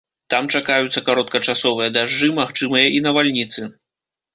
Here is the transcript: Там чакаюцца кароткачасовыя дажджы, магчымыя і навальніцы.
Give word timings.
Там 0.33 0.47
чакаюцца 0.59 1.03
кароткачасовыя 1.11 1.93
дажджы, 2.01 2.33
магчымыя 2.41 2.87
і 2.99 3.07
навальніцы. 3.11 3.61